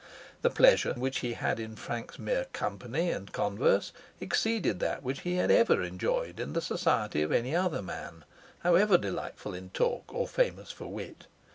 [0.41, 5.39] The pleasure which he had in Frank's mere company and converse exceeded that which he
[5.39, 8.25] ever enjoyed in the society of any other man,
[8.61, 11.27] however delightful in talk, or famous for wit.